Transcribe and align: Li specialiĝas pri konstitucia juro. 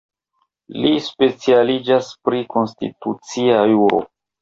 Li 0.85 0.93
specialiĝas 1.09 2.11
pri 2.25 2.43
konstitucia 2.57 3.65
juro. 3.79 4.05